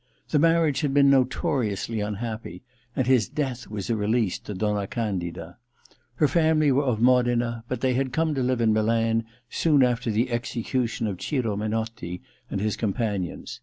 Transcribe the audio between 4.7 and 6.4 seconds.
Candick. Her